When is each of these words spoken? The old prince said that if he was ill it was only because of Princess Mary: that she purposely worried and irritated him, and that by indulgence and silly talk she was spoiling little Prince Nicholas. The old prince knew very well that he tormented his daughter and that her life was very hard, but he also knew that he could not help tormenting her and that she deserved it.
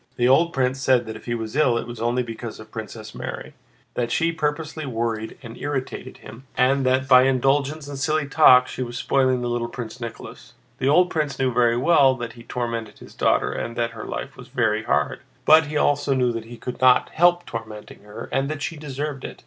The 0.15 0.27
old 0.27 0.51
prince 0.51 0.81
said 0.81 1.05
that 1.05 1.15
if 1.15 1.25
he 1.25 1.35
was 1.35 1.55
ill 1.55 1.77
it 1.77 1.85
was 1.85 1.99
only 2.01 2.23
because 2.23 2.59
of 2.59 2.71
Princess 2.71 3.13
Mary: 3.13 3.53
that 3.93 4.11
she 4.11 4.31
purposely 4.31 4.83
worried 4.83 5.37
and 5.43 5.55
irritated 5.55 6.17
him, 6.17 6.47
and 6.57 6.83
that 6.87 7.07
by 7.07 7.25
indulgence 7.25 7.87
and 7.87 7.99
silly 7.99 8.27
talk 8.27 8.67
she 8.67 8.81
was 8.81 8.97
spoiling 8.97 9.43
little 9.43 9.67
Prince 9.67 10.01
Nicholas. 10.01 10.53
The 10.79 10.89
old 10.89 11.11
prince 11.11 11.37
knew 11.37 11.53
very 11.53 11.77
well 11.77 12.15
that 12.15 12.33
he 12.33 12.41
tormented 12.41 12.97
his 12.97 13.13
daughter 13.13 13.51
and 13.51 13.75
that 13.75 13.91
her 13.91 14.05
life 14.07 14.35
was 14.35 14.47
very 14.47 14.85
hard, 14.85 15.19
but 15.45 15.67
he 15.67 15.77
also 15.77 16.15
knew 16.15 16.31
that 16.31 16.45
he 16.45 16.57
could 16.57 16.81
not 16.81 17.09
help 17.09 17.45
tormenting 17.45 18.01
her 18.01 18.27
and 18.31 18.49
that 18.49 18.63
she 18.63 18.77
deserved 18.77 19.23
it. 19.23 19.39